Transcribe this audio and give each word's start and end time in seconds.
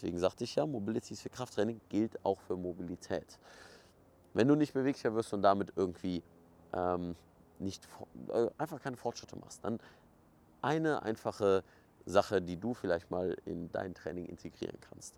Deswegen 0.00 0.18
sagte 0.18 0.44
ich 0.44 0.54
ja, 0.54 0.64
Mobility 0.64 1.12
ist 1.12 1.20
für 1.20 1.28
Krafttraining, 1.28 1.78
gilt 1.90 2.24
auch 2.24 2.40
für 2.40 2.56
Mobilität. 2.56 3.38
Wenn 4.32 4.48
du 4.48 4.54
nicht 4.54 4.72
beweglicher 4.72 5.14
wirst 5.14 5.34
und 5.34 5.42
damit 5.42 5.74
irgendwie 5.76 6.22
ähm, 6.72 7.14
nicht, 7.58 7.86
äh, 8.28 8.48
einfach 8.56 8.80
keine 8.80 8.96
Fortschritte 8.96 9.36
machst, 9.36 9.62
dann 9.62 9.78
eine 10.62 11.02
einfache 11.02 11.64
Sache, 12.06 12.40
die 12.40 12.56
du 12.56 12.72
vielleicht 12.72 13.10
mal 13.10 13.36
in 13.44 13.70
dein 13.72 13.92
Training 13.92 14.24
integrieren 14.24 14.78
kannst. 14.88 15.14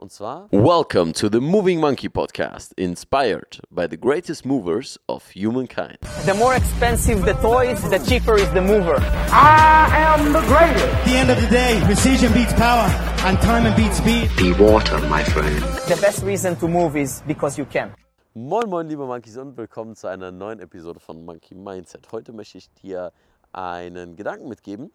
Und 0.00 0.10
zwar 0.10 0.48
Welcome 0.50 1.12
to 1.12 1.28
the 1.30 1.40
Moving 1.40 1.78
Monkey 1.78 2.08
Podcast, 2.08 2.72
inspired 2.78 3.60
by 3.70 3.86
the 3.86 3.98
greatest 3.98 4.46
movers 4.46 4.98
of 5.06 5.28
humankind. 5.34 5.98
The 6.24 6.32
more 6.32 6.56
expensive 6.56 7.22
the 7.26 7.34
toys, 7.42 7.82
the 7.90 7.98
cheaper 7.98 8.36
is 8.36 8.50
the 8.54 8.62
mover. 8.62 8.96
I 9.30 9.90
am 9.92 10.32
the 10.32 10.40
greatest. 10.48 10.86
At 10.86 11.04
the 11.04 11.16
end 11.16 11.30
of 11.30 11.38
the 11.42 11.48
day, 11.48 11.82
precision 11.84 12.32
beats 12.32 12.54
power 12.54 12.88
and 13.26 13.38
time 13.42 13.70
beats 13.76 13.98
speed. 13.98 14.30
Be 14.38 14.54
water, 14.54 14.98
my 15.10 15.22
friend. 15.22 15.60
The 15.86 16.00
best 16.00 16.24
reason 16.24 16.56
to 16.60 16.66
move 16.66 16.96
is 16.96 17.22
because 17.26 17.58
you 17.58 17.66
can. 17.66 17.94
Moin 18.34 18.70
moin 18.70 18.88
liebe 18.88 19.04
Monkeys 19.04 19.36
und 19.36 19.58
willkommen 19.58 19.96
zu 19.96 20.06
einer 20.08 20.32
neuen 20.32 20.60
Episode 20.60 20.98
von 20.98 21.26
Monkey 21.26 21.54
Mindset. 21.54 22.10
Heute 22.10 22.32
möchte 22.32 22.56
ich 22.56 22.72
dir 22.72 23.12
einen 23.52 24.16
Gedanken 24.16 24.48
mitgeben, 24.48 24.92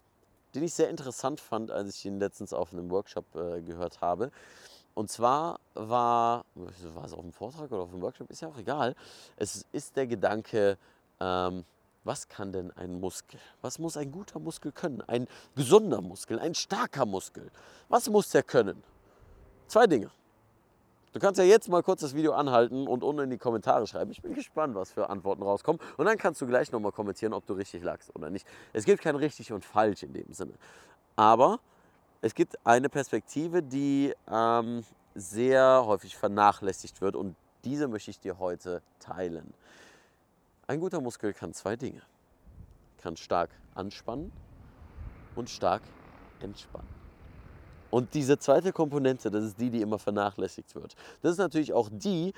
den 0.56 0.64
ich 0.64 0.74
sehr 0.74 0.90
interessant 0.90 1.40
fand, 1.40 1.70
als 1.70 1.94
ich 1.94 2.06
ihn 2.06 2.18
letztens 2.18 2.54
auf 2.54 2.74
einem 2.74 2.90
Workshop 2.90 3.26
äh, 3.36 3.62
gehört 3.62 4.02
habe. 4.02 4.32
Und 4.96 5.12
zwar 5.12 5.60
war, 5.74 6.46
war 6.56 7.06
es 7.06 7.14
auf 7.14 7.22
dem 7.22 7.34
Vortrag 7.34 7.70
oder 7.72 7.84
auf 7.84 7.92
dem 7.92 8.02
Workshop, 8.02 8.30
ist 8.32 8.42
ja 8.42 8.48
auch 8.48 8.58
egal. 8.58 8.96
Es 9.36 9.66
ist 9.74 9.96
der 9.98 10.08
Gedanke, 10.08 10.78
ähm, 11.20 11.66
was 12.06 12.30
kann 12.30 12.54
denn 12.54 12.72
ein 12.78 13.00
Muskel? 13.00 13.40
Was 13.62 13.78
muss 13.78 13.98
ein 13.98 14.12
guter 14.12 14.40
Muskel 14.40 14.72
können? 14.72 15.02
Ein 15.02 15.28
gesunder 15.56 16.02
Muskel, 16.02 16.40
ein 16.40 16.56
starker 16.56 17.06
Muskel. 17.06 17.52
Was 17.90 18.10
muss 18.10 18.30
der 18.30 18.44
können? 18.44 18.82
Zwei 19.68 19.86
Dinge. 19.86 20.10
Du 21.12 21.20
kannst 21.20 21.40
ja 21.40 21.46
jetzt 21.46 21.68
mal 21.68 21.82
kurz 21.82 22.02
das 22.02 22.14
Video 22.14 22.34
anhalten 22.34 22.88
und 22.88 23.04
unten 23.04 23.24
in 23.24 23.30
die 23.32 23.38
Kommentare 23.38 23.88
schreiben. 23.88 24.12
Ich 24.12 24.22
bin 24.22 24.34
gespannt, 24.34 24.76
was 24.76 24.92
für 24.92 25.10
Antworten 25.10 25.44
rauskommen. 25.44 25.82
Und 25.98 26.06
dann 26.06 26.18
kannst 26.18 26.42
du 26.42 26.48
gleich 26.48 26.72
nochmal 26.72 26.92
kommentieren, 26.92 27.34
ob 27.34 27.46
du 27.46 27.54
richtig 27.54 27.84
lagst 27.84 28.16
oder 28.16 28.30
nicht. 28.30 28.46
Es 28.72 28.86
gibt 28.86 29.02
kein 29.02 29.16
richtig 29.16 29.52
und 29.52 29.66
falsch 29.66 30.04
in 30.04 30.14
dem 30.14 30.32
Sinne. 30.32 30.54
Aber 31.16 31.60
es 32.26 32.34
gibt 32.34 32.58
eine 32.66 32.90
Perspektive, 32.90 33.62
die 33.62 34.12
ähm, 34.28 34.84
sehr 35.14 35.84
häufig 35.86 36.18
vernachlässigt 36.18 37.00
wird 37.00 37.16
und 37.16 37.36
diese 37.64 37.88
möchte 37.88 38.10
ich 38.10 38.20
dir 38.20 38.40
heute 38.40 38.82
teilen. 39.00 39.54
Ein 40.66 40.80
guter 40.80 41.02
Muskel 41.02 41.36
kann 41.36 41.54
zwei 41.54 41.76
Dinge. 41.76 42.02
Kann 42.98 43.16
stark 43.16 43.52
anspannen 43.76 44.32
und 45.36 45.52
stark 45.52 45.84
entspannen. 46.40 46.90
Und 47.92 48.16
diese 48.16 48.40
zweite 48.40 48.74
Komponente, 48.74 49.30
das 49.30 49.44
ist 49.44 49.60
die, 49.60 49.70
die 49.70 49.82
immer 49.82 50.00
vernachlässigt 50.00 50.74
wird. 50.74 50.96
Das 51.22 51.34
ist 51.34 51.38
natürlich 51.38 51.74
auch 51.74 51.90
die, 51.92 52.34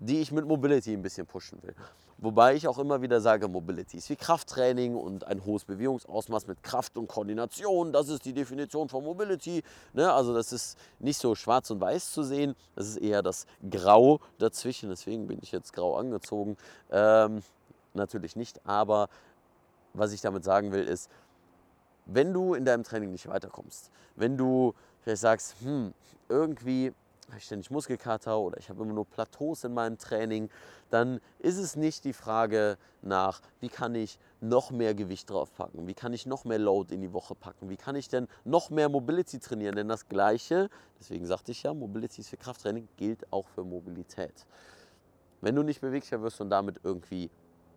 die 0.00 0.20
ich 0.20 0.32
mit 0.32 0.46
Mobility 0.46 0.92
ein 0.92 1.00
bisschen 1.00 1.26
pushen 1.26 1.62
will. 1.62 1.74
Wobei 2.20 2.56
ich 2.56 2.66
auch 2.66 2.78
immer 2.78 3.00
wieder 3.00 3.20
sage, 3.20 3.46
Mobility 3.46 3.96
ist 3.96 4.10
wie 4.10 4.16
Krafttraining 4.16 4.96
und 4.96 5.24
ein 5.24 5.44
hohes 5.44 5.64
Bewegungsausmaß 5.64 6.48
mit 6.48 6.64
Kraft 6.64 6.98
und 6.98 7.06
Koordination. 7.06 7.92
Das 7.92 8.08
ist 8.08 8.24
die 8.24 8.32
Definition 8.32 8.88
von 8.88 9.04
Mobility. 9.04 9.62
Ne? 9.92 10.12
Also 10.12 10.34
das 10.34 10.52
ist 10.52 10.76
nicht 10.98 11.20
so 11.20 11.36
schwarz 11.36 11.70
und 11.70 11.80
weiß 11.80 12.10
zu 12.10 12.24
sehen. 12.24 12.56
Das 12.74 12.88
ist 12.88 12.96
eher 12.96 13.22
das 13.22 13.46
Grau 13.70 14.18
dazwischen. 14.38 14.88
Deswegen 14.88 15.28
bin 15.28 15.38
ich 15.42 15.52
jetzt 15.52 15.72
grau 15.72 15.96
angezogen. 15.96 16.56
Ähm, 16.90 17.42
natürlich 17.94 18.34
nicht. 18.34 18.66
Aber 18.66 19.08
was 19.94 20.12
ich 20.12 20.20
damit 20.20 20.42
sagen 20.42 20.72
will, 20.72 20.82
ist, 20.82 21.08
wenn 22.04 22.32
du 22.32 22.54
in 22.54 22.64
deinem 22.64 22.82
Training 22.82 23.12
nicht 23.12 23.28
weiterkommst, 23.28 23.92
wenn 24.16 24.36
du 24.36 24.74
vielleicht 25.02 25.20
sagst, 25.20 25.54
hm, 25.60 25.94
irgendwie 26.28 26.92
habe 27.28 27.38
ich 27.38 27.44
ständig 27.44 27.70
Muskelkater 27.70 28.38
oder 28.38 28.58
ich 28.58 28.68
habe 28.70 28.82
immer 28.82 28.92
nur 28.92 29.06
Plateaus 29.06 29.64
in 29.64 29.74
meinem 29.74 29.98
Training, 29.98 30.50
dann 30.90 31.20
ist 31.38 31.58
es 31.58 31.76
nicht 31.76 32.04
die 32.04 32.12
Frage 32.12 32.78
nach, 33.02 33.40
wie 33.60 33.68
kann 33.68 33.94
ich 33.94 34.18
noch 34.40 34.70
mehr 34.70 34.94
Gewicht 34.94 35.28
draufpacken, 35.30 35.86
wie 35.86 35.94
kann 35.94 36.12
ich 36.12 36.26
noch 36.26 36.44
mehr 36.44 36.58
Load 36.58 36.94
in 36.94 37.00
die 37.00 37.12
Woche 37.12 37.34
packen, 37.34 37.68
wie 37.68 37.76
kann 37.76 37.96
ich 37.96 38.08
denn 38.08 38.28
noch 38.44 38.70
mehr 38.70 38.88
Mobility 38.88 39.38
trainieren, 39.38 39.76
denn 39.76 39.88
das 39.88 40.08
Gleiche, 40.08 40.70
deswegen 40.98 41.26
sagte 41.26 41.52
ich 41.52 41.62
ja, 41.62 41.74
Mobility 41.74 42.22
ist 42.22 42.30
für 42.30 42.36
Krafttraining, 42.36 42.88
gilt 42.96 43.30
auch 43.32 43.48
für 43.48 43.64
Mobilität. 43.64 44.46
Wenn 45.40 45.54
du 45.54 45.62
nicht 45.62 45.80
beweglicher 45.80 46.20
wirst 46.22 46.40
und 46.40 46.50
damit 46.50 46.80
irgendwie 46.82 47.30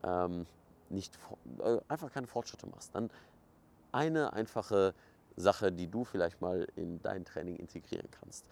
ähm, 0.04 0.46
nicht, 0.90 1.18
äh, 1.60 1.78
einfach 1.88 2.12
keine 2.12 2.28
Fortschritte 2.28 2.68
machst, 2.68 2.96
dann 2.96 3.10
eine 3.92 4.34
einfache 4.34 4.94
Sache, 5.36 5.72
die 5.72 5.88
du 5.88 6.04
vielleicht 6.04 6.42
mal 6.42 6.68
in 6.76 7.02
dein 7.02 7.26
Training 7.26 7.58
integrieren 7.58 8.08
kannst. 8.12 8.46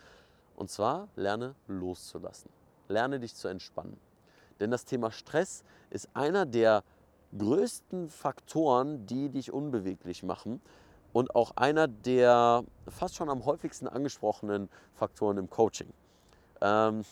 Und 0.60 0.70
zwar 0.70 1.08
lerne 1.16 1.56
loszulassen. 1.68 2.50
Lerne 2.90 3.22
dich 3.22 3.34
zu 3.34 3.48
entspannen. 3.48 3.98
Denn 4.60 4.72
das 4.72 4.84
Thema 4.84 5.10
Stress 5.10 5.64
ist 5.90 6.10
einer 6.14 6.46
der 6.46 6.84
größten 7.38 8.10
Faktoren, 8.10 9.06
die 9.06 9.30
dich 9.30 9.54
unbeweglich 9.54 10.22
machen 10.22 10.62
und 11.14 11.34
auch 11.34 11.56
einer 11.56 11.88
der 11.88 12.66
fast 12.90 13.16
schon 13.16 13.30
am 13.30 13.46
häufigsten 13.46 13.88
angesprochenen 13.88 14.68
Faktoren 14.96 15.38
im 15.38 15.50
Coaching. 15.50 15.94
Ähm, 16.60 17.06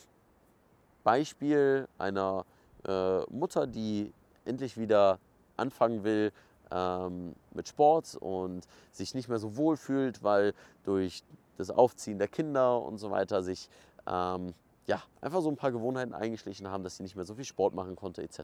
Beispiel 1.06 1.88
einer 1.98 2.46
äh, 2.86 3.22
Mutter, 3.32 3.66
die 3.66 4.12
endlich 4.44 4.78
wieder 4.78 5.20
anfangen 5.56 6.04
will 6.04 6.34
ähm, 6.70 7.34
mit 7.54 7.70
Sport 7.70 8.18
und 8.20 8.68
sich 8.92 9.16
nicht 9.16 9.30
mehr 9.30 9.40
so 9.40 9.56
wohl 9.56 9.78
fühlt, 9.78 10.22
weil 10.22 10.54
durch 10.84 11.24
das 11.58 11.70
Aufziehen 11.70 12.20
der 12.20 12.28
Kinder 12.28 12.82
und 12.82 12.98
so 12.98 13.12
weiter 13.12 13.44
sich 13.44 13.70
ähm, 14.08 14.54
ja, 14.88 15.04
einfach 15.20 15.42
so 15.42 15.50
ein 15.50 15.58
paar 15.58 15.74
Gewohnheiten 15.74 16.14
eingeschlichen 16.14 16.70
haben, 16.70 16.84
dass 16.84 16.96
sie 16.96 17.04
nicht 17.04 17.16
mehr 17.16 17.26
so 17.26 17.36
viel 17.36 17.44
Sport 17.44 17.76
machen 17.76 17.98
konnte 17.98 18.24
etc. 18.24 18.40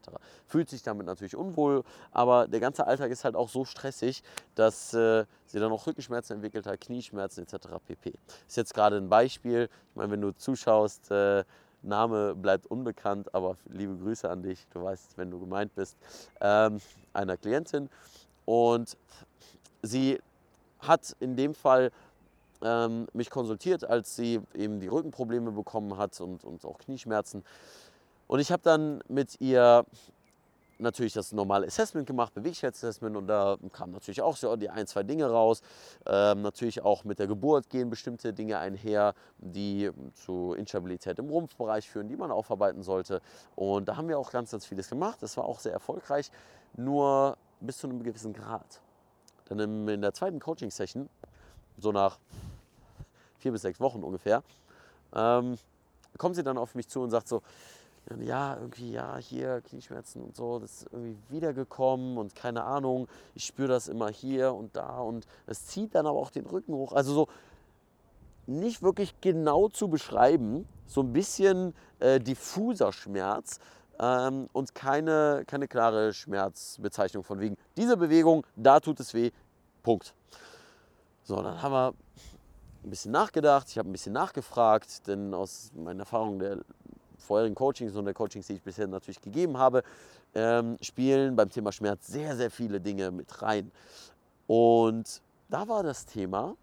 Fühlt 0.46 0.70
sich 0.70 0.84
damit 0.84 1.08
natürlich 1.08 1.38
unwohl, 1.38 1.84
aber 2.12 2.48
der 2.48 2.60
ganze 2.60 2.86
Alltag 2.86 3.12
ist 3.12 3.24
halt 3.24 3.36
auch 3.36 3.48
so 3.48 3.64
stressig, 3.64 4.24
dass 4.56 4.94
äh, 4.94 5.26
sie 5.46 5.60
dann 5.60 5.72
auch 5.72 5.88
Rückenschmerzen 5.88 6.36
entwickelt 6.36 6.68
hat, 6.68 6.82
Knieschmerzen 6.82 7.44
etc. 7.44 7.68
pp. 7.88 8.14
Ist 8.46 8.58
jetzt 8.58 8.74
gerade 8.74 8.98
ein 8.98 9.08
Beispiel, 9.08 9.70
ich 9.90 9.96
meine, 9.96 10.12
wenn 10.12 10.22
du 10.22 10.32
zuschaust, 10.32 11.10
äh, 11.12 11.46
Name 11.82 12.36
bleibt 12.36 12.68
unbekannt, 12.68 13.34
aber 13.34 13.58
liebe 13.66 13.96
Grüße 13.98 14.30
an 14.30 14.42
dich, 14.42 14.68
du 14.74 14.84
weißt, 14.84 15.18
wenn 15.18 15.32
du 15.32 15.40
gemeint 15.40 15.74
bist, 15.76 15.98
ähm, 16.42 16.80
einer 17.14 17.38
Klientin 17.38 17.90
und 18.46 18.98
sie 19.82 20.20
hat 20.80 21.16
in 21.20 21.36
dem 21.36 21.54
Fall 21.54 21.92
ähm, 22.64 23.08
mich 23.14 23.30
konsultiert, 23.30 23.84
als 23.84 24.16
sie 24.16 24.40
eben 24.54 24.80
die 24.80 24.88
Rückenprobleme 24.88 25.52
bekommen 25.52 25.98
hat 25.98 26.20
und, 26.22 26.44
und 26.44 26.66
auch 26.66 26.78
Knieschmerzen. 26.80 27.44
Und 28.28 28.40
ich 28.40 28.52
habe 28.52 28.64
dann 28.64 29.04
mit 29.08 29.40
ihr 29.42 29.86
natürlich 30.80 31.14
das 31.14 31.32
normale 31.32 31.68
Assessment 31.68 32.08
gemacht, 32.08 32.34
Beweglichkeitsassessment 32.34 33.16
und 33.16 33.28
da 33.28 33.58
kamen 33.72 33.94
natürlich 33.94 34.22
auch 34.22 34.36
so 34.36 34.56
die 34.56 34.70
ein, 34.70 34.88
zwei 34.88 35.04
Dinge 35.04 35.30
raus. 35.30 35.62
Ähm, 36.06 36.42
natürlich 36.42 36.82
auch 36.84 37.04
mit 37.04 37.20
der 37.20 37.28
Geburt 37.28 37.70
gehen 37.70 37.90
bestimmte 37.90 38.34
Dinge 38.34 38.60
einher, 38.60 39.14
die 39.38 39.92
zu 40.14 40.54
Instabilität 40.54 41.20
im 41.20 41.30
Rumpfbereich 41.30 41.90
führen, 41.90 42.08
die 42.08 42.18
man 42.18 42.32
aufarbeiten 42.32 42.84
sollte. 42.84 43.22
Und 43.56 43.88
da 43.88 43.98
haben 43.98 44.08
wir 44.08 44.20
auch 44.20 44.32
ganz, 44.32 44.52
ganz 44.52 44.66
vieles 44.66 44.90
gemacht. 44.90 45.18
Das 45.22 45.38
war 45.38 45.46
auch 45.46 45.60
sehr 45.60 45.74
erfolgreich, 45.74 46.32
nur 46.76 47.38
bis 47.60 47.78
zu 47.78 47.88
einem 47.88 48.04
gewissen 48.04 48.34
Grad. 48.34 48.82
Dann 49.46 49.88
in 49.88 50.02
der 50.02 50.14
zweiten 50.14 50.40
Coaching-Session, 50.40 51.10
so 51.78 51.92
nach 51.92 52.20
vier 53.44 53.52
bis 53.52 53.62
sechs 53.62 53.80
Wochen 53.80 54.04
ungefähr, 54.04 54.42
ähm, 55.14 55.58
kommt 56.18 56.36
sie 56.36 56.44
dann 56.44 56.58
auf 56.58 56.76
mich 56.76 56.88
zu 56.88 57.02
und 57.02 57.10
sagt 57.10 57.28
so, 57.28 57.42
ja, 58.20 58.56
irgendwie, 58.56 58.92
ja, 58.92 59.18
hier 59.18 59.62
Knieschmerzen 59.62 60.22
und 60.22 60.36
so, 60.36 60.60
das 60.60 60.82
ist 60.82 60.88
irgendwie 60.92 61.18
wiedergekommen 61.30 62.18
und 62.18 62.36
keine 62.36 62.64
Ahnung, 62.64 63.08
ich 63.36 63.46
spüre 63.46 63.68
das 63.68 63.88
immer 63.88 64.10
hier 64.10 64.54
und 64.54 64.76
da 64.76 65.00
und 65.00 65.26
es 65.46 65.68
zieht 65.68 65.96
dann 65.96 66.06
aber 66.06 66.20
auch 66.20 66.32
den 66.32 66.46
Rücken 66.46 66.74
hoch. 66.74 66.94
Also 66.94 67.14
so 67.14 67.28
nicht 68.46 68.82
wirklich 68.82 69.20
genau 69.22 69.70
zu 69.70 69.88
beschreiben, 69.88 70.68
so 70.86 71.02
ein 71.02 71.14
bisschen 71.14 71.74
äh, 72.00 72.20
diffuser 72.20 72.92
Schmerz 72.92 73.60
ähm, 74.00 74.50
und 74.52 74.76
keine, 74.76 75.44
keine 75.48 75.68
klare 75.68 76.14
Schmerzbezeichnung 76.14 77.24
von 77.24 77.40
wegen, 77.40 77.56
diese 77.78 77.96
Bewegung, 77.96 78.46
da 78.56 78.80
tut 78.80 79.00
es 79.00 79.14
weh, 79.14 79.32
Punkt. 79.82 80.14
So, 81.24 81.42
dann 81.42 81.62
haben 81.62 81.72
wir 81.72 81.94
ein 82.84 82.90
bisschen 82.90 83.12
nachgedacht, 83.12 83.68
ich 83.70 83.78
habe 83.78 83.90
ein 83.90 83.92
bisschen 83.92 84.14
nachgefragt, 84.14 85.08
denn 85.08 85.34
aus 85.34 85.72
meinen 85.76 86.02
Erfahrungen 86.02 86.40
der 86.40 86.58
vorherigen 87.18 87.56
Coachings 87.56 87.96
und 87.96 88.06
der 88.06 88.14
Coachings, 88.14 88.48
die 88.48 88.54
ich 88.54 88.62
bisher 88.62 88.88
natürlich 88.88 89.22
gegeben 89.22 89.58
habe, 89.58 89.84
ähm, 90.36 90.78
spielen 90.82 91.36
beim 91.36 91.50
Thema 91.50 91.72
Schmerz 91.72 92.08
sehr, 92.08 92.36
sehr 92.36 92.52
viele 92.52 92.82
Dinge 92.82 93.12
mit 93.12 93.42
rein. 93.42 93.72
Und 94.48 95.22
da 95.50 95.68
war 95.68 95.84
das 95.84 96.06
Thema, 96.06 96.56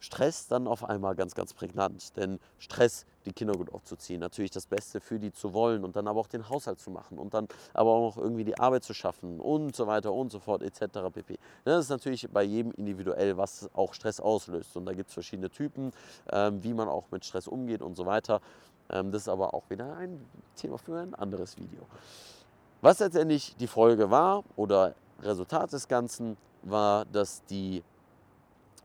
Stress 0.00 0.46
dann 0.46 0.66
auf 0.66 0.84
einmal 0.84 1.14
ganz, 1.14 1.34
ganz 1.34 1.54
prägnant. 1.54 2.16
Denn 2.16 2.38
Stress, 2.58 3.06
die 3.26 3.32
Kinder 3.32 3.54
gut 3.54 3.72
aufzuziehen, 3.72 4.20
natürlich 4.20 4.50
das 4.50 4.66
Beste 4.66 5.00
für 5.00 5.18
die 5.18 5.32
zu 5.32 5.52
wollen 5.52 5.84
und 5.84 5.96
dann 5.96 6.08
aber 6.08 6.20
auch 6.20 6.26
den 6.26 6.48
Haushalt 6.48 6.80
zu 6.80 6.90
machen 6.90 7.18
und 7.18 7.34
dann 7.34 7.48
aber 7.74 7.90
auch 7.90 8.16
noch 8.16 8.22
irgendwie 8.22 8.44
die 8.44 8.58
Arbeit 8.58 8.84
zu 8.84 8.94
schaffen 8.94 9.40
und 9.40 9.74
so 9.74 9.86
weiter 9.86 10.12
und 10.12 10.30
so 10.30 10.38
fort 10.38 10.62
etc. 10.62 11.10
pp. 11.12 11.32
Ne, 11.32 11.38
Das 11.64 11.84
ist 11.84 11.90
natürlich 11.90 12.28
bei 12.30 12.42
jedem 12.42 12.72
individuell, 12.72 13.36
was 13.36 13.68
auch 13.74 13.94
Stress 13.94 14.20
auslöst. 14.20 14.76
Und 14.76 14.86
da 14.86 14.92
gibt 14.92 15.08
es 15.08 15.14
verschiedene 15.14 15.50
Typen, 15.50 15.92
ähm, 16.30 16.62
wie 16.62 16.74
man 16.74 16.88
auch 16.88 17.04
mit 17.10 17.24
Stress 17.24 17.48
umgeht 17.48 17.82
und 17.82 17.96
so 17.96 18.06
weiter. 18.06 18.40
Ähm, 18.90 19.12
das 19.12 19.22
ist 19.22 19.28
aber 19.28 19.54
auch 19.54 19.68
wieder 19.68 19.96
ein 19.96 20.24
Thema 20.56 20.78
für 20.78 20.98
ein 20.98 21.14
anderes 21.14 21.56
Video. 21.56 21.80
Was 22.80 23.00
letztendlich 23.00 23.56
die 23.56 23.66
Folge 23.66 24.10
war 24.10 24.44
oder 24.56 24.94
Resultat 25.22 25.72
des 25.72 25.88
Ganzen 25.88 26.36
war, 26.62 27.04
dass 27.06 27.44
die 27.46 27.82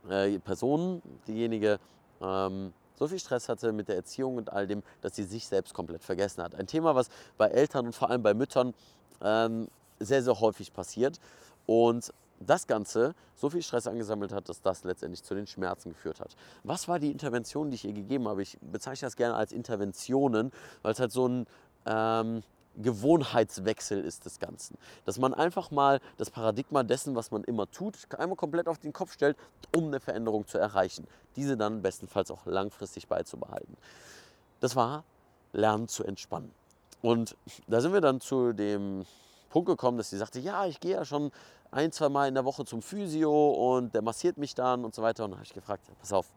äh, 0.09 0.39
Person, 0.39 1.01
diejenige, 1.27 1.79
ähm, 2.21 2.73
so 2.95 3.07
viel 3.07 3.19
Stress 3.19 3.49
hatte 3.49 3.71
mit 3.71 3.87
der 3.87 3.95
Erziehung 3.95 4.37
und 4.37 4.51
all 4.51 4.67
dem, 4.67 4.83
dass 5.01 5.15
sie 5.15 5.23
sich 5.23 5.47
selbst 5.47 5.73
komplett 5.73 6.03
vergessen 6.03 6.43
hat. 6.43 6.55
Ein 6.55 6.67
Thema, 6.67 6.95
was 6.95 7.09
bei 7.37 7.47
Eltern 7.47 7.87
und 7.87 7.95
vor 7.95 8.09
allem 8.09 8.23
bei 8.23 8.33
Müttern 8.33 8.73
ähm, 9.21 9.67
sehr, 9.99 10.23
sehr 10.23 10.39
häufig 10.39 10.73
passiert. 10.73 11.19
Und 11.65 12.13
das 12.39 12.67
Ganze 12.67 13.15
so 13.35 13.49
viel 13.49 13.61
Stress 13.61 13.87
angesammelt 13.87 14.33
hat, 14.33 14.49
dass 14.49 14.61
das 14.61 14.83
letztendlich 14.83 15.23
zu 15.23 15.33
den 15.33 15.47
Schmerzen 15.47 15.89
geführt 15.89 16.19
hat. 16.19 16.35
Was 16.63 16.87
war 16.87 16.99
die 16.99 17.11
Intervention, 17.11 17.71
die 17.71 17.75
ich 17.75 17.85
ihr 17.85 17.93
gegeben 17.93 18.27
habe? 18.27 18.41
Ich 18.41 18.57
bezeichne 18.61 19.05
das 19.05 19.15
gerne 19.15 19.35
als 19.35 19.51
Interventionen, 19.51 20.51
weil 20.81 20.91
es 20.91 20.99
halt 20.99 21.11
so 21.11 21.27
ein 21.27 21.47
ähm, 21.85 22.43
Gewohnheitswechsel 22.77 24.03
ist 24.03 24.25
des 24.25 24.39
Ganzen. 24.39 24.77
Dass 25.05 25.19
man 25.19 25.33
einfach 25.33 25.71
mal 25.71 25.99
das 26.17 26.29
Paradigma 26.31 26.83
dessen, 26.83 27.15
was 27.15 27.31
man 27.31 27.43
immer 27.43 27.69
tut, 27.69 27.97
einmal 28.17 28.35
komplett 28.35 28.67
auf 28.67 28.79
den 28.79 28.93
Kopf 28.93 29.13
stellt, 29.13 29.37
um 29.75 29.87
eine 29.87 29.99
Veränderung 29.99 30.47
zu 30.47 30.57
erreichen. 30.57 31.07
Diese 31.35 31.57
dann 31.57 31.81
bestenfalls 31.81 32.31
auch 32.31 32.45
langfristig 32.45 33.07
beizubehalten. 33.07 33.77
Das 34.59 34.75
war 34.75 35.03
Lernen 35.51 35.87
zu 35.87 36.03
entspannen. 36.03 36.51
Und 37.01 37.35
da 37.67 37.81
sind 37.81 37.93
wir 37.93 38.01
dann 38.01 38.21
zu 38.21 38.53
dem 38.53 39.05
Punkt 39.49 39.67
gekommen, 39.67 39.97
dass 39.97 40.09
sie 40.09 40.17
sagte, 40.17 40.39
ja, 40.39 40.65
ich 40.65 40.79
gehe 40.79 40.93
ja 40.93 41.05
schon 41.05 41.31
ein, 41.69 41.91
zwei 41.91 42.09
Mal 42.09 42.27
in 42.27 42.33
der 42.33 42.45
Woche 42.45 42.65
zum 42.65 42.81
Physio 42.81 43.75
und 43.75 43.93
der 43.93 44.01
massiert 44.01 44.37
mich 44.37 44.55
dann 44.55 44.85
und 44.85 44.95
so 44.95 45.01
weiter. 45.01 45.25
Und 45.25 45.31
dann 45.31 45.39
habe 45.39 45.45
ich 45.45 45.53
gefragt, 45.53 45.83
pass 45.99 46.13
auf, 46.13 46.27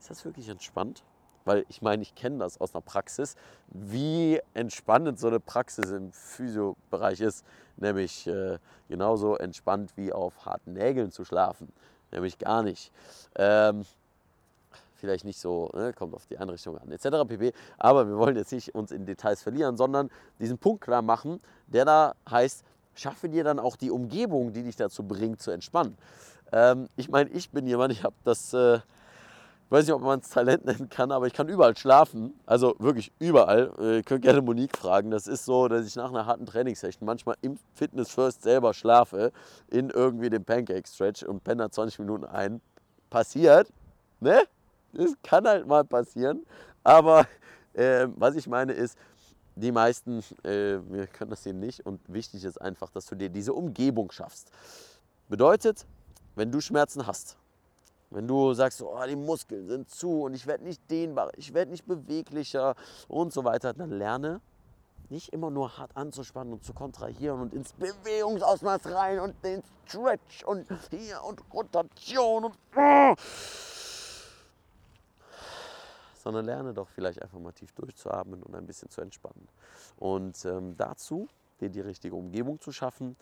ist 0.00 0.10
das 0.10 0.24
wirklich 0.24 0.48
entspannt? 0.48 1.02
Weil 1.44 1.64
ich 1.68 1.82
meine, 1.82 2.02
ich 2.02 2.14
kenne 2.14 2.38
das 2.38 2.60
aus 2.60 2.74
einer 2.74 2.82
Praxis, 2.82 3.36
wie 3.68 4.40
entspannend 4.54 5.18
so 5.18 5.28
eine 5.28 5.40
Praxis 5.40 5.90
im 5.90 6.12
Physiobereich 6.12 7.20
ist. 7.20 7.44
Nämlich 7.76 8.26
äh, 8.26 8.58
genauso 8.88 9.36
entspannt 9.36 9.92
wie 9.96 10.12
auf 10.12 10.46
harten 10.46 10.72
Nägeln 10.72 11.10
zu 11.10 11.24
schlafen. 11.24 11.72
Nämlich 12.12 12.38
gar 12.38 12.62
nicht. 12.62 12.92
Ähm, 13.34 13.84
vielleicht 14.94 15.24
nicht 15.24 15.38
so, 15.38 15.70
ne, 15.74 15.92
kommt 15.92 16.14
auf 16.14 16.26
die 16.26 16.38
Einrichtung 16.38 16.78
an, 16.78 16.90
etc. 16.90 17.28
pp. 17.28 17.52
Aber 17.76 18.08
wir 18.08 18.16
wollen 18.16 18.36
jetzt 18.36 18.52
nicht 18.52 18.74
uns 18.74 18.90
in 18.90 19.04
Details 19.04 19.42
verlieren, 19.42 19.76
sondern 19.76 20.10
diesen 20.38 20.56
Punkt 20.56 20.82
klar 20.82 21.02
machen, 21.02 21.40
der 21.66 21.84
da 21.84 22.14
heißt, 22.30 22.64
schaffe 22.94 23.28
dir 23.28 23.44
dann 23.44 23.58
auch 23.58 23.76
die 23.76 23.90
Umgebung, 23.90 24.52
die 24.52 24.62
dich 24.62 24.76
dazu 24.76 25.02
bringt, 25.02 25.42
zu 25.42 25.50
entspannen. 25.50 25.98
Ähm, 26.52 26.88
ich 26.96 27.08
meine, 27.08 27.30
ich 27.30 27.50
bin 27.50 27.66
jemand, 27.66 27.92
ich 27.92 28.02
habe 28.02 28.14
das, 28.24 28.54
äh, 28.54 28.78
weiß 29.70 29.86
nicht, 29.86 29.94
ob 29.94 30.02
man 30.02 30.20
es 30.20 30.28
Talent 30.28 30.64
nennen 30.64 30.88
kann, 30.88 31.10
aber 31.10 31.26
ich 31.26 31.32
kann 31.32 31.48
überall 31.48 31.76
schlafen. 31.76 32.34
Also 32.46 32.74
wirklich 32.78 33.12
überall. 33.18 33.72
Äh, 33.78 33.96
Ihr 33.96 34.02
könnt 34.02 34.22
gerne 34.22 34.42
Monique 34.42 34.76
fragen. 34.76 35.10
Das 35.10 35.26
ist 35.26 35.44
so, 35.44 35.68
dass 35.68 35.86
ich 35.86 35.96
nach 35.96 36.10
einer 36.10 36.26
harten 36.26 36.46
Trainingssession 36.46 37.06
manchmal 37.06 37.36
im 37.40 37.58
Fitness 37.74 38.10
First 38.10 38.42
selber 38.42 38.74
schlafe, 38.74 39.32
in 39.68 39.90
irgendwie 39.90 40.30
dem 40.30 40.44
Pancake 40.44 40.86
Stretch 40.86 41.22
und 41.22 41.42
penne 41.44 41.64
da 41.64 41.70
20 41.70 41.98
Minuten 42.00 42.24
ein. 42.24 42.60
Passiert, 43.10 43.68
ne? 44.20 44.42
Das 44.92 45.12
kann 45.22 45.46
halt 45.46 45.66
mal 45.66 45.84
passieren. 45.84 46.44
Aber 46.82 47.26
äh, 47.72 48.08
was 48.16 48.36
ich 48.36 48.46
meine 48.46 48.72
ist, 48.72 48.96
die 49.56 49.72
meisten, 49.72 50.18
äh, 50.42 50.78
wir 50.88 51.06
können 51.06 51.30
das 51.30 51.46
eben 51.46 51.60
nicht. 51.60 51.86
Und 51.86 52.00
wichtig 52.08 52.44
ist 52.44 52.60
einfach, 52.60 52.90
dass 52.90 53.06
du 53.06 53.14
dir 53.14 53.28
diese 53.28 53.52
Umgebung 53.52 54.10
schaffst. 54.10 54.50
Bedeutet, 55.28 55.86
wenn 56.34 56.50
du 56.50 56.60
Schmerzen 56.60 57.06
hast, 57.06 57.36
wenn 58.14 58.28
du 58.28 58.54
sagst, 58.54 58.80
oh, 58.80 58.96
die 59.08 59.16
Muskeln 59.16 59.68
sind 59.68 59.90
zu 59.90 60.22
und 60.22 60.34
ich 60.34 60.46
werde 60.46 60.64
nicht 60.64 60.88
dehnbar, 60.90 61.30
ich 61.36 61.52
werde 61.52 61.70
nicht 61.70 61.86
beweglicher 61.86 62.76
und 63.08 63.32
so 63.32 63.44
weiter, 63.44 63.72
dann 63.72 63.90
lerne 63.90 64.40
nicht 65.10 65.32
immer 65.32 65.50
nur 65.50 65.76
hart 65.76 65.96
anzuspannen 65.96 66.52
und 66.52 66.64
zu 66.64 66.72
kontrahieren 66.72 67.40
und 67.40 67.52
ins 67.52 67.72
Bewegungsausmaß 67.74 68.86
rein 68.86 69.20
und 69.20 69.34
den 69.44 69.62
Stretch 69.86 70.44
und 70.44 70.66
hier 70.90 71.22
und 71.24 71.40
Rotation 71.52 72.44
und 72.44 72.54
sondern 76.22 76.46
lerne 76.46 76.72
doch 76.72 76.88
vielleicht 76.88 77.20
einfach 77.20 77.38
mal 77.38 77.52
tief 77.52 77.72
durchzuatmen 77.72 78.42
und 78.42 78.54
ein 78.54 78.66
bisschen 78.66 78.88
zu 78.88 79.02
entspannen. 79.02 79.46
Und 79.98 80.42
ähm, 80.46 80.74
dazu 80.76 81.28
dir 81.60 81.68
die 81.68 81.80
richtige 81.80 82.16
Umgebung 82.16 82.60
zu 82.60 82.72
schaffen, 82.72 83.16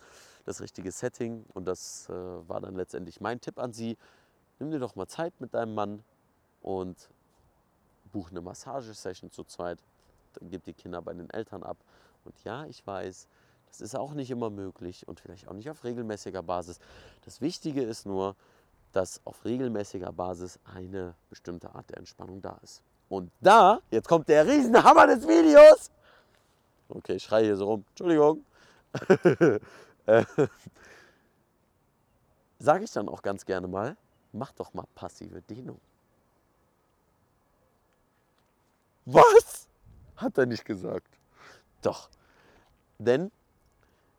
das 0.45 0.61
richtige 0.61 0.91
Setting. 0.91 1.45
Und 1.53 1.67
das 1.67 2.09
äh, 2.09 2.13
war 2.13 2.61
dann 2.61 2.77
letztendlich 2.77 3.21
mein 3.21 3.41
Tipp 3.41 3.59
an 3.59 3.73
Sie. 3.73 3.97
Nimm 4.63 4.71
dir 4.71 4.79
doch 4.79 4.95
mal 4.95 5.09
Zeit 5.09 5.33
mit 5.41 5.55
deinem 5.55 5.75
Mann 5.75 6.05
und 6.61 7.11
buch 8.13 8.31
eine 8.31 8.41
Massagesession 8.41 9.33
zu 9.33 9.43
zweit. 9.43 9.83
Dann 10.35 10.51
gib 10.51 10.63
die 10.63 10.73
Kinder 10.73 11.03
bei 11.03 11.13
den 11.15 11.29
Eltern 11.31 11.65
ab. 11.65 11.79
Und 12.25 12.33
ja, 12.45 12.65
ich 12.67 12.87
weiß, 12.87 13.27
das 13.67 13.81
ist 13.81 13.97
auch 13.97 14.15
nicht 14.15 14.31
immer 14.31 14.51
möglich 14.51 15.09
und 15.09 15.19
vielleicht 15.19 15.49
auch 15.49 15.55
nicht 15.55 15.69
auf 15.69 15.83
regelmäßiger 15.83 16.45
Basis. 16.45 16.79
Das 17.25 17.41
Wichtige 17.41 17.83
ist 17.83 18.07
nur, 18.07 18.37
dass 18.93 19.21
auf 19.25 19.45
regelmäßiger 19.45 20.13
Basis 20.13 20.61
eine 20.77 21.17
bestimmte 21.29 21.75
Art 21.75 21.91
der 21.91 21.99
Entspannung 21.99 22.41
da 22.41 22.57
ist. 22.63 22.85
Und 23.09 23.33
da, 23.41 23.81
jetzt 23.91 24.07
kommt 24.07 24.29
der 24.29 24.47
Riesenhammer 24.47 25.09
des 25.09 25.27
Videos. 25.27 25.91
Okay, 26.89 27.15
ich 27.15 27.25
schreie 27.25 27.47
hier 27.47 27.57
so 27.57 27.65
rum. 27.65 27.85
Entschuldigung. 27.89 28.45
Äh, 30.05 30.25
Sage 32.59 32.83
ich 32.83 32.91
dann 32.91 33.09
auch 33.09 33.23
ganz 33.23 33.47
gerne 33.47 33.69
mal, 33.69 33.97
mach 34.33 34.53
doch 34.53 34.75
mal 34.75 34.87
passive 34.95 35.43
Dehnung. 35.43 35.81
Was? 39.05 39.69
Hat 40.17 40.39
er 40.39 40.47
nicht 40.47 40.65
gesagt. 40.65 41.19
Doch. 41.83 42.09
Denn 42.99 43.33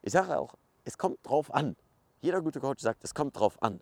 ich 0.01 0.11
sage 0.11 0.37
auch, 0.37 0.55
es 0.83 0.97
kommt 0.97 1.19
drauf 1.23 1.53
an. 1.53 1.75
Jeder 2.21 2.41
gute 2.41 2.59
Coach 2.59 2.81
sagt, 2.81 3.03
es 3.03 3.13
kommt 3.13 3.37
drauf 3.37 3.61
an. 3.61 3.79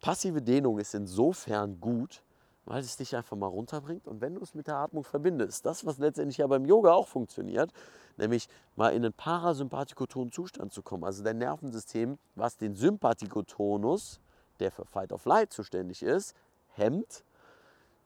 Passive 0.00 0.42
Dehnung 0.42 0.78
ist 0.78 0.94
insofern 0.94 1.80
gut, 1.80 2.22
weil 2.64 2.80
es 2.80 2.96
dich 2.96 3.16
einfach 3.16 3.36
mal 3.36 3.46
runterbringt 3.46 4.06
und 4.06 4.20
wenn 4.20 4.34
du 4.34 4.42
es 4.42 4.54
mit 4.54 4.66
der 4.66 4.76
Atmung 4.76 5.04
verbindest, 5.04 5.64
das, 5.64 5.86
was 5.86 5.98
letztendlich 5.98 6.38
ja 6.38 6.46
beim 6.46 6.66
Yoga 6.66 6.92
auch 6.92 7.08
funktioniert, 7.08 7.72
nämlich 8.16 8.48
mal 8.74 8.90
in 8.90 9.04
einen 9.04 9.12
parasympathikotonen 9.12 10.32
Zustand 10.32 10.72
zu 10.72 10.82
kommen, 10.82 11.04
also 11.04 11.22
dein 11.22 11.38
Nervensystem, 11.38 12.18
was 12.34 12.56
den 12.56 12.74
Sympathikotonus, 12.74 14.20
der 14.56 14.70
für 14.70 14.84
Fight 14.84 15.12
of 15.12 15.24
Light 15.24 15.52
zuständig 15.52 16.02
ist, 16.02 16.34
hemmt, 16.74 17.24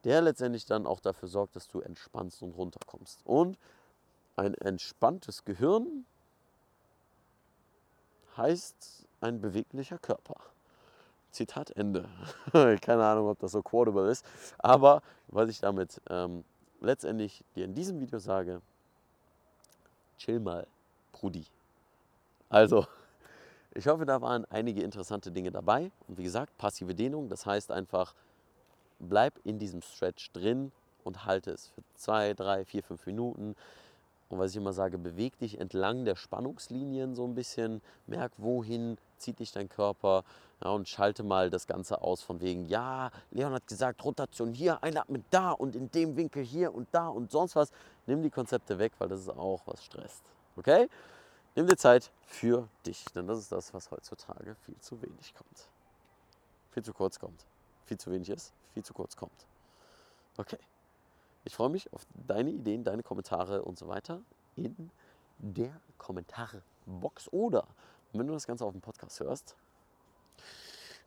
der 0.05 0.23
letztendlich 0.23 0.65
dann 0.65 0.87
auch 0.87 1.01
dafür 1.01 1.29
sorgt, 1.29 1.57
dass 1.57 1.69
du 1.69 1.81
entspannst 1.81 2.43
und 2.43 2.53
runterkommst. 2.53 3.21
Und 3.25 3.59
ein 4.37 4.55
entspanntes 4.55 5.45
Gehirn 5.45 6.07
heißt 8.37 9.07
ein 9.21 9.41
beweglicher 9.41 9.99
Körper. 9.99 10.37
Zitat 11.31 11.71
Ende. 11.71 12.09
Keine 12.81 13.05
Ahnung, 13.05 13.29
ob 13.29 13.39
das 13.39 13.53
so 13.53 13.63
quotable 13.63 14.11
ist. 14.11 14.25
Aber 14.59 15.03
was 15.29 15.49
ich 15.49 15.61
damit 15.61 16.01
ähm, 16.09 16.45
letztendlich 16.81 17.45
dir 17.55 17.65
in 17.67 17.75
diesem 17.75 18.01
Video 18.01 18.19
sage, 18.19 18.61
chill 20.19 20.41
mal, 20.41 20.67
Brudi. 21.13 21.45
Also, 22.49 22.87
ich 23.75 23.87
hoffe, 23.87 24.05
da 24.05 24.21
waren 24.21 24.45
einige 24.47 24.83
interessante 24.83 25.31
Dinge 25.31 25.51
dabei. 25.51 25.91
Und 26.09 26.19
wie 26.19 26.25
gesagt, 26.25 26.57
passive 26.59 26.95
Dehnung, 26.95 27.29
das 27.29 27.47
heißt 27.47 27.71
einfach, 27.71 28.15
bleib 28.99 29.35
in 29.45 29.59
diesem 29.59 29.83
Stretch 29.83 30.33
drin 30.33 30.73
und 31.05 31.25
halte 31.25 31.53
es 31.53 31.69
für 31.69 31.83
zwei, 31.95 32.35
drei, 32.35 32.65
vier, 32.65 32.83
fünf 32.83 33.07
Minuten. 33.07 33.55
Und 34.29 34.39
was 34.39 34.53
ich 34.53 34.57
immer 34.57 34.73
sage, 34.73 34.99
beweg 34.99 35.39
dich 35.39 35.59
entlang 35.59 36.05
der 36.05 36.15
Spannungslinien 36.15 37.15
so 37.15 37.25
ein 37.25 37.35
bisschen, 37.35 37.83
merk, 38.07 38.33
wohin 38.37 38.97
zieht 39.19 39.41
dich 39.41 39.51
dein 39.53 39.69
Körper 39.69 40.25
ja, 40.63 40.71
und 40.71 40.89
schalte 40.89 41.23
mal 41.23 41.51
das 41.51 41.67
Ganze 41.67 42.01
aus 42.01 42.23
von 42.23 42.41
wegen, 42.41 42.67
ja, 42.67 43.11
Leon 43.31 43.53
hat 43.53 43.67
gesagt, 43.67 44.05
Rotation 44.05 44.53
hier, 44.53 44.83
einatmen 44.85 45.25
da 45.31 45.51
und 45.51 45.75
in 45.75 45.91
dem 45.91 46.17
Winkel 46.17 46.45
hier 46.45 46.75
und 46.75 46.89
da 46.93 47.09
und 47.09 47.31
sonst 47.31 47.57
was. 47.57 47.73
Nimm 48.07 48.23
die 48.23 48.31
Konzepte 48.31 48.79
weg, 48.79 48.93
weil 48.99 49.09
das 49.09 49.21
ist 49.21 49.31
auch 49.31 49.63
was 49.67 49.85
stresst. 49.85 50.23
Okay? 50.57 50.89
Nimm 51.57 51.67
dir 51.67 51.77
Zeit 51.77 52.13
für 52.27 52.69
dich, 52.87 53.05
denn 53.15 53.27
das 53.27 53.39
ist 53.39 53.53
das, 53.53 53.75
was 53.75 53.91
heutzutage 53.91 54.55
viel 54.55 54.79
zu 54.79 55.03
wenig 55.03 55.35
kommt. 55.35 55.69
Viel 56.71 56.85
zu 56.85 56.93
kurz 56.93 57.19
kommt. 57.19 57.45
Viel 57.87 57.99
zu 57.99 58.11
wenig 58.13 58.31
ist, 58.31 58.53
viel 58.73 58.85
zu 58.85 58.95
kurz 58.95 59.17
kommt. 59.17 59.47
Okay. 60.37 60.59
Ich 61.45 61.57
freue 61.57 61.71
mich 61.71 61.93
auf 61.93 62.07
deine 62.27 62.51
Ideen, 62.51 62.85
deine 62.85 63.03
Kommentare 63.03 63.63
und 63.63 63.79
so 63.79 63.89
weiter 63.89 64.21
in 64.57 64.91
der 65.39 65.81
Kommentarbox. 65.99 67.33
Oder 67.33 67.67
wenn 68.13 68.27
du 68.27 68.35
das 68.35 68.47
Ganze 68.47 68.65
auf 68.65 68.73
dem 68.73 68.81
Podcast 68.81 69.21
hörst, 69.21 69.57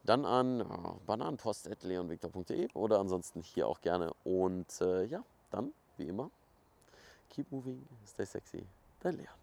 dann 0.04 0.26
an 0.26 0.60
ja, 0.60 0.96
bananenpost.leonvictor.de 1.06 2.70
oder 2.74 3.00
ansonsten 3.00 3.42
hier 3.42 3.68
auch 3.68 3.80
gerne. 3.82 4.12
Und 4.24 4.82
äh, 4.82 5.06
ja, 5.06 5.24
dann, 5.52 5.72
wie 5.98 6.08
immer, 6.08 6.30
keep 7.30 7.52
moving, 7.52 7.88
stay 8.06 8.26
sexy, 8.26 8.66
dein 9.02 9.18
Leon. 9.18 9.43